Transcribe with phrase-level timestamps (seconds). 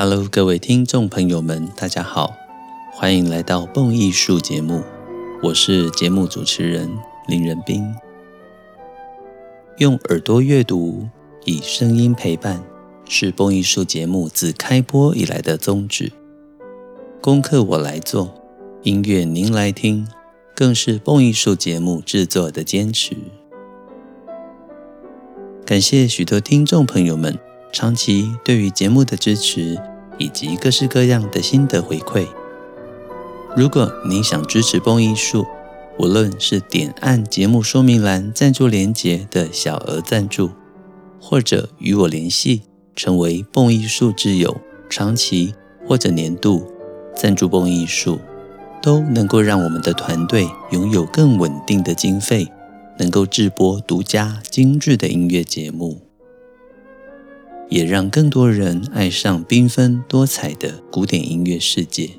[0.00, 2.32] Hello，各位听众朋友们，大家好，
[2.92, 4.80] 欢迎来到《蹦艺术》节目，
[5.42, 6.88] 我是节目主持人
[7.26, 7.84] 林仁斌。
[9.78, 11.08] 用耳朵阅读，
[11.44, 12.62] 以声音陪伴，
[13.06, 16.12] 是《蹦艺术》节目自开播以来的宗旨。
[17.20, 18.32] 功课我来做，
[18.84, 20.06] 音乐您来听，
[20.54, 23.16] 更是《蹦艺术》节目制作的坚持。
[25.66, 27.36] 感谢许多听众朋友们
[27.72, 29.76] 长期对于节目的支持，
[30.18, 32.26] 以及各式各样的心得回馈。
[33.56, 35.42] 如果您想支持《蹦艺术》，
[35.98, 40.50] 无论是点按节目说明栏赞助连结的小额赞助，
[41.20, 42.62] 或者与我联系
[42.94, 44.60] 成为《蹦艺术》之友，
[44.90, 45.54] 长期
[45.86, 46.66] 或者年度
[47.16, 48.16] 赞助《蹦艺术》，
[48.82, 52.46] 都能够让我们的团队拥有更稳定的经费。
[53.00, 56.00] 能够制播独家精致的音乐节目，
[57.68, 62.10] 也让更多人爱上缤纷多彩的古典音乐世界。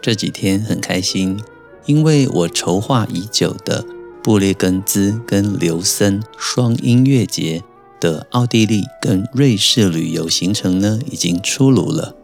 [0.00, 1.40] 这几天很开心，
[1.86, 3.84] 因为我筹划已久的
[4.22, 7.62] 布列根兹跟琉森双音乐节
[8.00, 12.16] 的奥地利跟瑞士旅游行程呢，已经出炉了。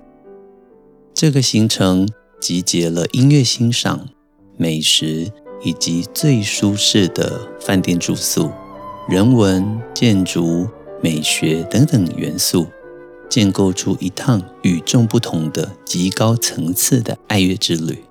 [1.12, 2.09] 这个行程
[2.41, 4.09] 集结了音乐欣赏。
[4.59, 5.31] 美食
[5.62, 8.50] 以及最舒适的饭店住宿、
[9.09, 10.67] 人文、建筑、
[11.01, 12.67] 美学等等元素，
[13.31, 18.03] 建构出一趟与众不同的极高层次的爱乐之旅。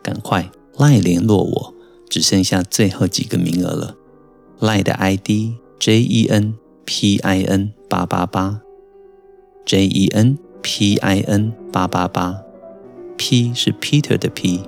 [0.00, 1.74] 赶快赖联络我，
[2.08, 3.96] 只剩下最后几个名额了。
[4.60, 5.28] LINE 的 ID
[5.80, 8.60] J E N P I N 八八八
[9.66, 12.40] ，J E N P I N 八八八
[13.16, 14.60] ，P 是 Peter 的 P。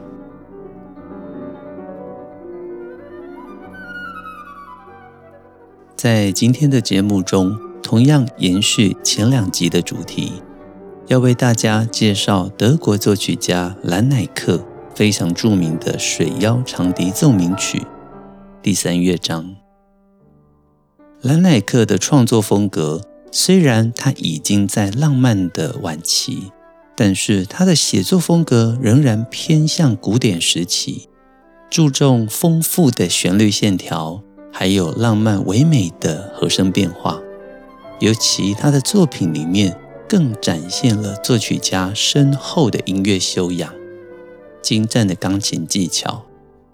[6.02, 10.32] 在今天的节目中，同样延续前两集的主题，
[11.06, 17.78] 要为大家介绍德国作曲家兰乃克非常著名的《水妖长笛奏鸣曲》
[18.60, 19.54] 第三乐章。
[21.20, 26.50] 兰乃克的创作风格虽然他已经在浪漫的晚期，
[26.96, 31.08] 但是他的写作风格仍然偏向古典时期，
[31.70, 34.20] 注重丰富的旋律线条。
[34.52, 37.20] 还有浪漫唯美的和声变化，
[38.00, 39.76] 尤其他的作品里面
[40.06, 43.72] 更展现了作曲家深厚的音乐修养、
[44.60, 46.26] 精湛的钢琴技巧，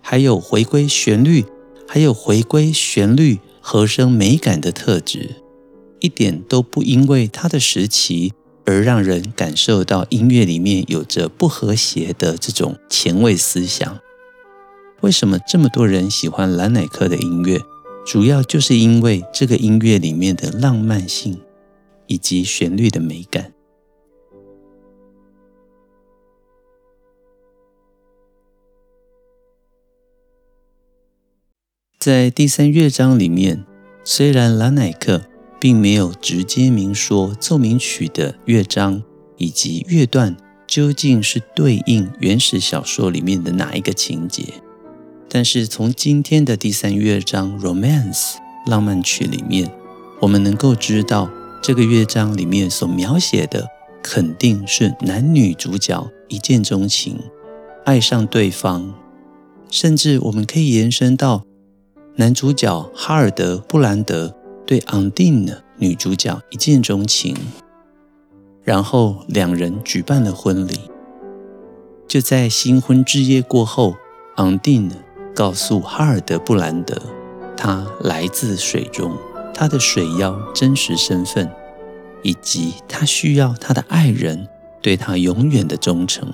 [0.02, 1.46] 还有回归旋律，
[1.86, 5.36] 还有回归旋律和声美感的特质，
[6.00, 8.32] 一点都不因为他的时期
[8.66, 13.98] 而让人感受到音乐里面有着不和谐的这种前卫思想。
[15.00, 17.58] 为什么这么多人喜欢蓝乃克的音乐？
[18.04, 21.38] 主要就是因为这个音乐里面的浪漫性
[22.06, 23.52] 以及旋律的美感。
[31.98, 33.64] 在第三乐章里面，
[34.02, 35.22] 虽然蓝乃克
[35.60, 39.02] 并没有直接明说奏鸣曲的乐章
[39.36, 40.36] 以及乐段
[40.66, 44.44] 究竟是对应原始小说里面的哪一个情节。
[45.30, 48.34] 但是从今天的第三乐章《Romance》
[48.66, 49.70] 浪漫曲里面，
[50.20, 51.30] 我们能够知道，
[51.62, 53.68] 这个乐章里面所描写的
[54.02, 57.18] 肯定是男女主角一见钟情，
[57.84, 58.94] 爱上对方，
[59.70, 61.44] 甚至我们可以延伸到
[62.16, 64.34] 男主角哈尔德·布兰德
[64.66, 67.36] 对昂蒂娜女主角一见钟情，
[68.64, 70.80] 然后两人举办了婚礼。
[72.08, 73.94] 就在新婚之夜过后，
[74.36, 74.94] 昂蒂娜。
[75.38, 77.00] 告诉哈尔德·布兰德，
[77.56, 79.16] 他来自水中，
[79.54, 81.48] 他的水妖真实身份，
[82.24, 84.48] 以及他需要他的爱人
[84.82, 86.32] 对他永远的忠诚。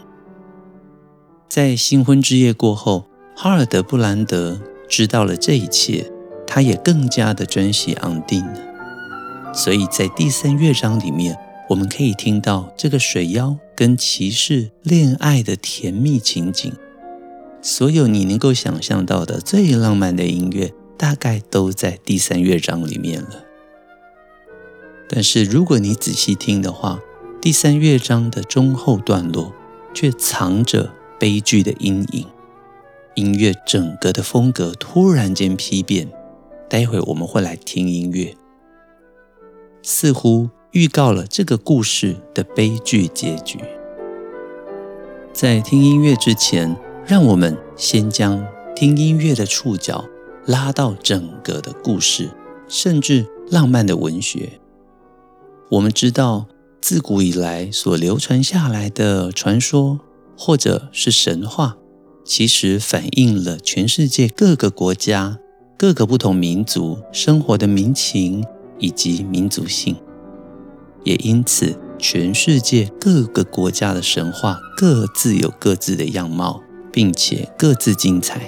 [1.50, 3.04] 在新婚之夜过后，
[3.36, 4.58] 哈尔德·布兰德
[4.88, 6.10] 知道了这一切，
[6.46, 9.52] 他也更加的珍惜昂蒂娜。
[9.52, 11.36] 所以在第三乐章里面，
[11.68, 16.72] 我们可以听到这个水妖跟骑士恋爱的甜蜜情景。
[17.64, 23.42] 所有你能够想象到的最浪漫的音乐，大概都在第三乐章里面了。
[25.08, 27.00] 但是如果你仔细听的话，
[27.40, 29.50] 第三乐章的中后段落
[29.94, 32.26] 却藏着悲剧的阴影，
[33.14, 36.06] 音乐整个的风格突然间丕变。
[36.68, 38.36] 待会我们会来听音乐，
[39.80, 43.58] 似乎预告了这个故事的悲剧结局。
[45.32, 48.42] 在听音乐之前，让我们先将
[48.74, 50.06] 听音乐的触角
[50.46, 52.30] 拉到整个的故事，
[52.66, 54.58] 甚至浪漫的文学。
[55.70, 56.46] 我们知道，
[56.80, 60.00] 自古以来所流传下来的传说
[60.36, 61.76] 或者是神话，
[62.24, 65.38] 其实反映了全世界各个国家、
[65.76, 68.42] 各个不同民族生活的民情
[68.78, 69.94] 以及民族性。
[71.02, 76.62] 也因此，全世界各个国家的神话各自有各自的样貌，
[76.94, 78.40] 并且各自精彩。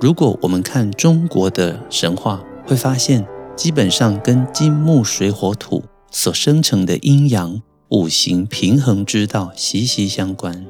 [0.00, 3.26] 如果我们看中国的神话，会发现
[3.56, 5.82] 基本上跟金木水火土
[6.12, 10.64] 所生成的阴阳五行平衡之道息息相关。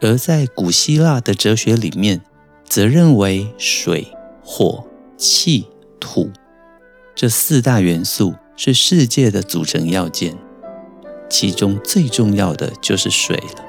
[0.00, 2.20] 而在古希腊的哲学里面，
[2.64, 4.06] 则认为水、
[4.44, 4.84] 火、
[5.16, 5.66] 气、
[5.98, 6.30] 土
[7.16, 10.38] 这四大元素是世界的组成要件，
[11.30, 13.64] 其中最重要的就是水了。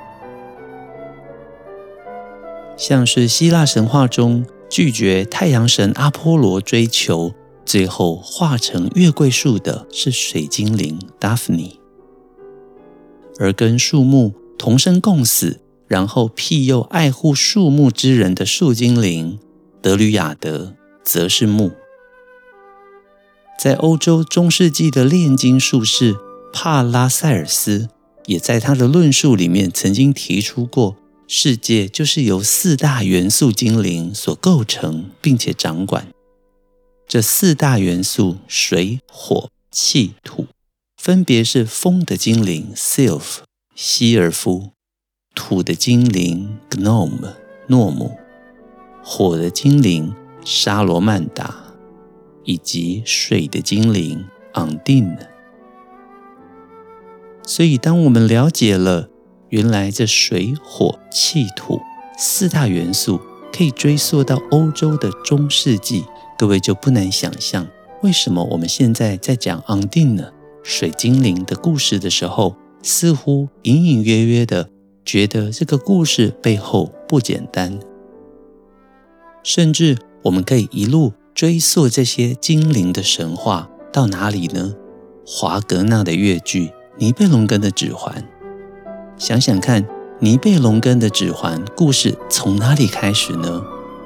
[2.76, 11.80] 像是希腊神话中拒绝太阳神阿波罗追求，最后化成月桂树的是水精灵达芙妮，
[13.40, 19.38] 而跟树木同生共死，然后庇佑爱护树木之人的树精灵
[19.80, 20.74] 德吕亚德，
[21.04, 21.72] 则是木。
[23.60, 26.16] 在欧洲中世纪的炼金术士
[26.54, 27.90] 帕拉塞尔斯，
[28.26, 30.98] 也在他的论述里面曾经提出过。
[31.28, 36.08] 世界就是由四大元素精灵所构成，并且掌管。
[37.08, 40.48] 这四大元素水、火、气、土，
[40.98, 43.40] 分别是风的精灵 Sylph
[43.76, 44.72] 希尔夫，
[45.34, 47.34] 土的精灵 Gnome
[47.68, 48.18] 诺姆，
[49.02, 50.14] 火的精灵
[50.44, 51.74] 沙罗曼达，
[52.44, 55.31] 以及水的精灵 Undine。
[57.46, 59.08] 所以，当我们了解了。
[59.52, 61.82] 原来这水火气土
[62.18, 63.20] 四大元素
[63.52, 66.06] 可以追溯到欧洲的中世纪，
[66.38, 67.68] 各位就不难想象，
[68.02, 70.30] 为什么我们现在在讲 Undine
[70.64, 74.70] 水精灵的故事的时候，似乎隐隐约约的
[75.04, 77.78] 觉得这个故事背后不简单，
[79.44, 84.76] 甚至我们可以一路追溯这些精灵的神话到哪里呢？
[85.28, 86.68] 华格纳的乐剧
[86.98, 88.14] 《尼贝龙根的指环》。
[89.18, 89.86] 想想看，
[90.20, 93.64] 尼贝龙根的指环故事从哪里开始呢？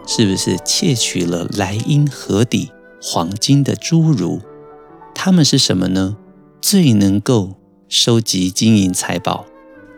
[0.08, 2.72] 是不是窃取了莱茵河底
[3.02, 4.40] 黄金的侏儒？
[5.16, 6.18] 他们是什么呢？
[6.62, 7.56] 最能够
[7.90, 9.46] 收集金银财宝，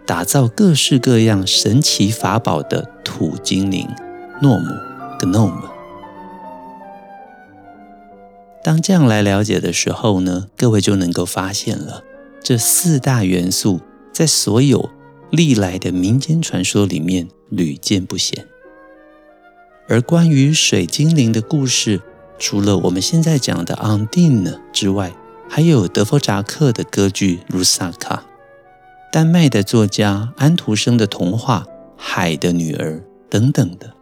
[0.06, 3.88] 打造各式各样神奇法宝的土精灵
[4.42, 4.66] 诺姆
[5.20, 5.70] （Gnome）。
[8.64, 12.04] 当这样来了解的时候呢，各位就能够发现了
[12.44, 13.80] 这四大元素
[14.12, 14.90] 在所有。
[15.30, 18.48] 历来的民间传说里面屡见不鲜，
[19.90, 22.02] 而关于水精灵的故事，
[22.40, 25.14] 除了我们现在讲的 Undine 之外，
[25.50, 28.24] 还有德弗扎克的歌剧《卢萨卡》，
[29.12, 31.66] 丹麦的作家安徒生的童话
[31.98, 32.92] 《海的女儿》
[33.30, 33.96] 等等的，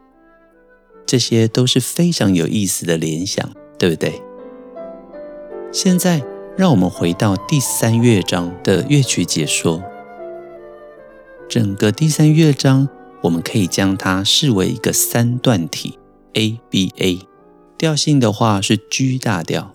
[1.08, 3.50] 这些都是非常有意思的联想，
[3.80, 4.22] 对不对？
[5.72, 6.24] 现在
[6.58, 9.84] 让我们回到第三乐章的乐曲解说。
[11.50, 12.88] 整个第三乐章，
[13.22, 16.00] 我们可以将它视为一个三段体
[16.34, 17.20] A B A，
[17.78, 19.74] 调性的话是 G 大调，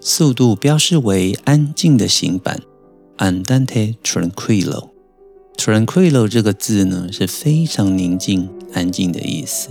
[0.00, 2.60] 速度标示为安静的行板
[3.16, 4.90] Andante tranquillo。
[5.56, 9.70] tranquillo 这个字呢是非常宁静、安静的意思。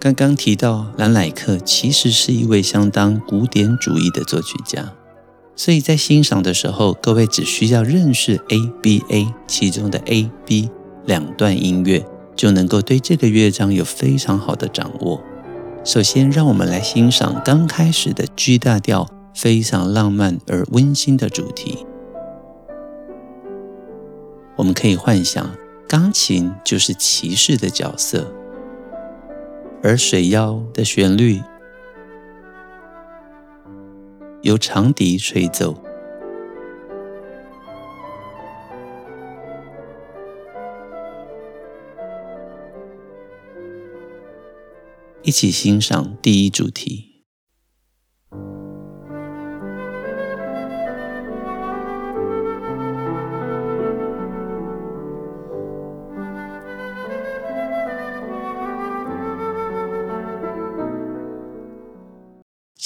[0.00, 4.92] 刚刚提到兰乃克其实是一位相当古典主义的作曲家。
[5.56, 10.70] 所以在欣赏的时候，各位只需要认识 A B A 其中的 A B
[11.04, 15.20] 两段音乐，就能够对这个乐章有非常好的掌握。
[15.84, 21.84] 首先，让我们来欣赏刚开始的 G 大调，非常浪漫而温馨的主题。
[24.54, 25.50] 我们可以幻想，
[25.88, 28.32] 钢琴就是骑士的角色，
[29.82, 31.40] 而水妖的旋律。
[34.42, 35.82] 由长笛吹奏，
[45.22, 47.07] 一起欣赏第一主题。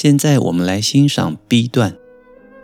[0.02, 1.96] 现在我们来欣赏 B 段。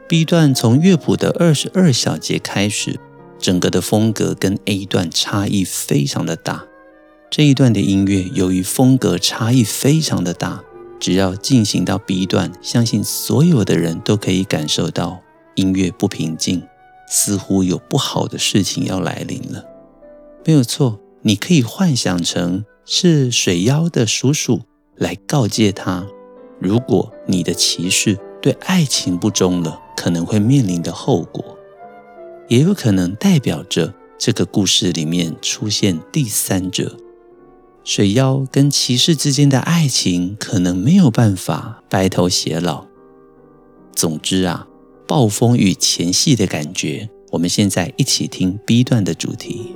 [0.09, 2.99] B 段从乐谱的二十二小节开始，
[3.38, 6.66] 整个的风格跟 A 段差异非常的大。
[7.30, 10.64] 这一段的音乐由于风格差异非常的大，
[10.99, 15.23] 只要进行到 B 段，相信所有的人都可以感受到
[15.54, 16.64] 音乐不平静，
[17.09, 19.64] 似乎有不好的事情要来临了。
[20.45, 24.62] 没有错，你可以幻想成是水妖的叔叔
[24.97, 26.09] 来告诫他，
[26.60, 31.56] 如果你的骑士对爱情不忠了，可能会面临的后果，
[32.48, 36.96] 也有可能代表着这个故事里面出现第三者。
[37.84, 42.84] 水妖跟骑士之间的爱情可能没有办法白头偕老。
[43.94, 44.66] 总之啊，
[45.06, 49.74] 暴风雨前夕的感觉，我们现在一起听 B 段的主题。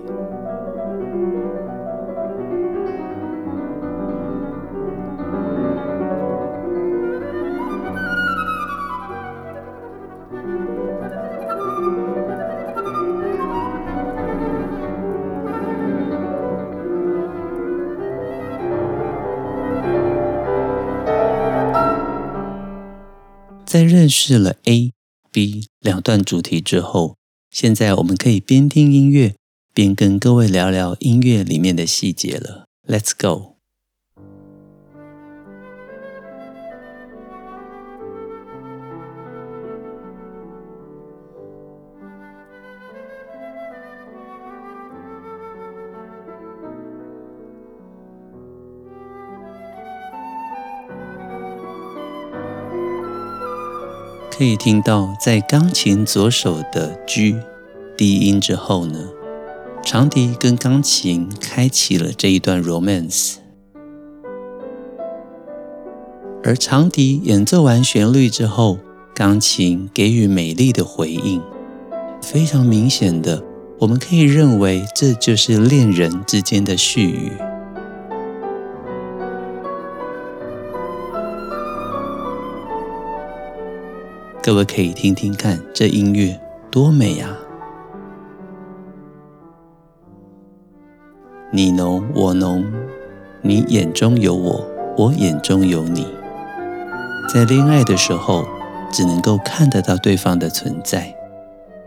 [24.12, 24.92] 试了 A、
[25.33, 27.16] B 两段主题之后，
[27.50, 29.35] 现在我们可以边听音乐
[29.75, 32.66] 边跟各位聊聊音乐里面的细节了。
[32.87, 33.51] Let's go。
[54.42, 57.37] 可以听到，在钢琴左手的 G
[57.96, 58.99] 低音之后呢，
[59.84, 63.37] 长笛跟钢琴开启了这一段 romance，
[66.42, 68.80] 而长笛演奏完旋律之后，
[69.14, 71.40] 钢琴给予美丽的回应，
[72.20, 73.44] 非常明显的，
[73.78, 77.30] 我们可以认为这就是恋人之间的絮语。
[84.44, 86.37] 各位可以听听看，这音乐
[86.68, 87.28] 多美呀！
[91.52, 92.64] 你浓我浓，
[93.40, 94.66] 你眼中有我，
[94.99, 96.04] 我眼中有你。
[97.32, 98.44] 在恋爱的时候，
[98.90, 101.14] 只能够看得到对方的存在。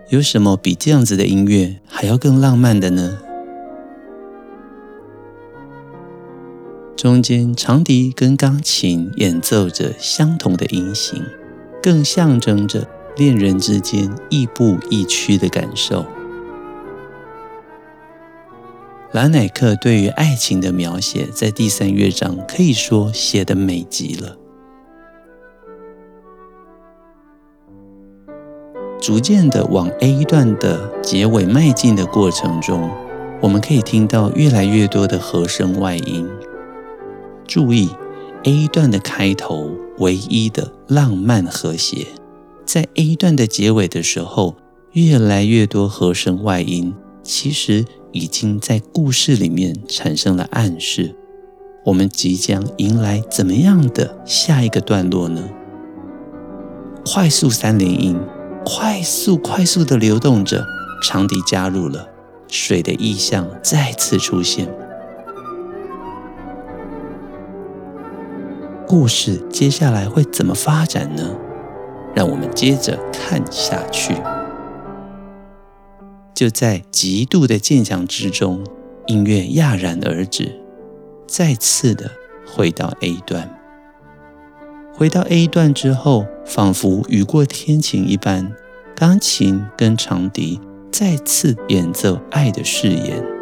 [0.08, 3.18] 有什么比这样子的音乐还要更浪漫的呢？
[6.96, 11.22] 中间长笛跟钢琴演奏着相同的音型。
[11.86, 16.04] 更象征着恋人之间亦步亦趋的感受。
[19.12, 24.36] 兰乃克对于爱情的描写，在第三乐章可以说写得美极了。
[29.00, 32.90] 逐渐的往 A 段的结尾迈进的过程中，
[33.40, 36.28] 我们可以听到越来越多的和声外音。
[37.46, 37.92] 注意。
[38.48, 42.08] A 段的开头唯一的浪漫和谐，
[42.66, 44.56] 在 A 段的结尾的时候，
[44.92, 51.16] 越来越多和声外音，其实已经在故事里面产生了暗示。
[51.86, 55.48] 我们即将迎来怎么样的下一个段落呢？
[57.06, 58.20] 快速三连音，
[58.66, 60.66] 快速快速的流动着，
[61.04, 62.10] 长笛加入了，
[62.50, 64.68] 水的意象再次出现。
[68.88, 71.36] 故事接下来会怎么发展呢？
[72.14, 74.16] 让我们接着看下去。
[76.34, 78.64] 就在极度的渐强之中，
[79.08, 80.60] 音乐戛然而止，
[81.28, 82.12] 再次的
[82.46, 83.50] 回到 A 段。
[84.94, 88.54] 回到 A 段之后，仿佛雨过天晴一般，
[88.96, 90.62] 钢琴跟长笛
[90.92, 93.35] 再次演奏爱的誓言。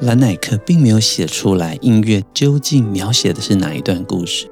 [0.00, 4.50] 兰乃克并没有写出来音乐究竟描写的是哪一段故事，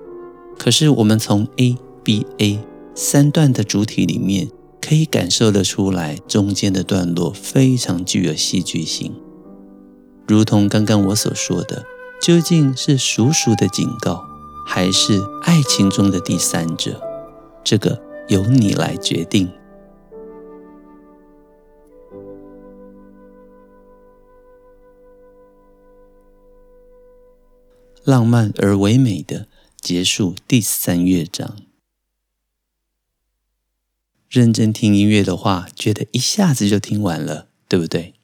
[0.58, 1.74] 可是我们从 A、
[2.04, 2.58] B、A
[2.94, 9.14] 三段的主体里面可以感受得出来，中间的段落非常具有戏剧性，
[10.26, 11.82] 如同刚刚我所说的，
[12.20, 14.22] 究竟是叔叔的警告，
[14.66, 17.00] 还是爱情中的第三者？
[17.64, 19.48] 这个由你来决定。
[28.08, 29.48] 浪漫而唯美的
[29.82, 31.58] 结束第三乐章。
[34.30, 38.14] 认真听音乐的话，觉得一下子就听完了，对不对？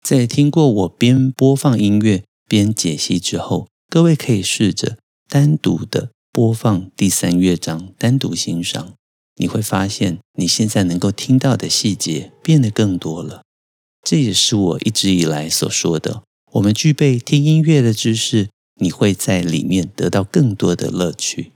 [0.00, 4.96] 在听过我边播放音乐边解析之后，各位可以试着
[5.28, 8.94] 单独的播放第三乐章，单独欣赏，
[9.38, 13.42] 你会发现你现在能够听到的细节变得更多了。
[14.04, 21.52] 这也是我一直以来所说的：我们具备听音乐的知识，你会在里面得到更多的乐趣。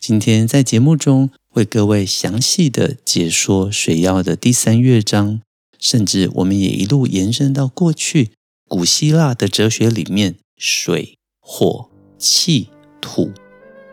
[0.00, 5.42] 今天在节目中为各位详细的解说水曜的第三乐章，
[5.78, 8.30] 甚至我们也一路延伸到过去
[8.66, 13.30] 古希腊的哲学里面，水、火、气、土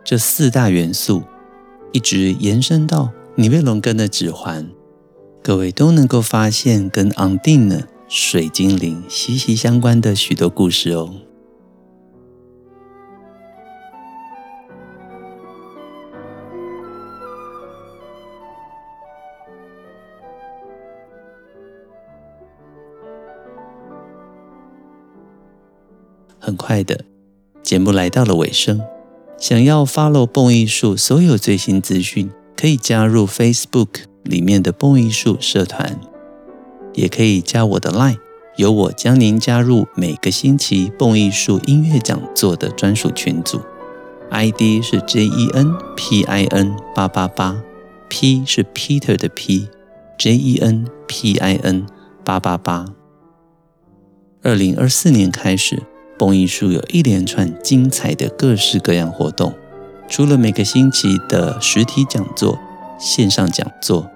[0.05, 1.23] 这四大元素，
[1.91, 4.69] 一直延伸到尼贝龙根的指环，
[5.43, 11.26] 各位都能够发现跟昂定呢水精灵息息相关的许多故事哦。
[26.39, 27.03] 很快的，
[27.63, 28.81] 节目来到了尾声。
[29.37, 33.87] 想要 follow 蹦艺术所有最新资讯，可以加入 Facebook
[34.23, 35.99] 里面的蹦艺术社团，
[36.93, 38.17] 也可以加我的 Line，
[38.55, 43.61] 由我将您加入每个星期蹦艺术音乐讲座的专属群组。
[44.31, 47.61] ID 是 J E N P I N 八八八
[48.09, 51.85] ，P 是 Peter 的 P，J E N P I N
[52.25, 52.85] 八八八。
[54.41, 55.83] 二零二四年开始。
[56.17, 59.53] 蹦艺术有一连串精彩的各式各样活动，
[60.09, 62.57] 除了每个星期的实体讲座、
[62.99, 64.09] 线上讲座，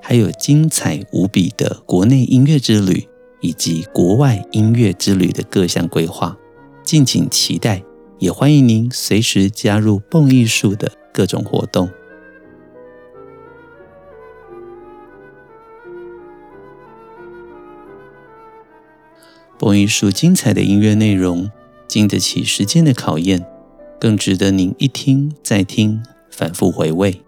[0.00, 3.06] 还有精彩无比的国内音乐之旅
[3.40, 6.36] 以及国外音乐之旅的各项规划。
[6.82, 7.82] 敬请期待，
[8.18, 11.88] 也欢迎您随时加入蹦艺术的各种活动。
[19.62, 21.48] 蹦艺术精彩的音乐内容，
[21.86, 23.46] 经得起时间的考验，
[24.00, 27.22] 更值得您一听再听，反复回味。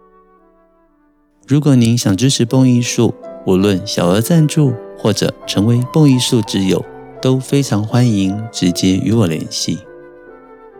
[1.46, 3.14] 如果您想支持蹦艺术，
[3.46, 6.84] 无论小额赞助或者成为蹦艺术之友，
[7.22, 9.78] 都非常欢迎直接与我联系。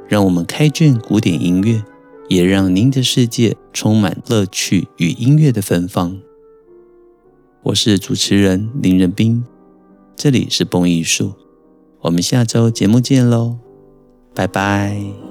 [0.09, 1.85] 让我们开卷古典音乐，
[2.29, 6.21] 也让您的世界充满乐趣与音乐的芬芳。
[7.62, 9.45] 我是主持人林仁斌，
[10.17, 11.35] 这里是蹦艺术。
[12.05, 13.57] 我们下周节目见喽，
[14.35, 15.24] 拜拜。